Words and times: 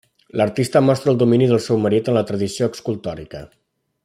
L'artista 0.39 0.81
mostra 0.85 1.13
el 1.13 1.19
domini 1.23 1.51
del 1.51 1.61
seu 1.67 1.79
marit 1.85 2.09
en 2.13 2.19
la 2.21 2.27
tradició 2.31 2.71
escultòrica. 2.79 3.45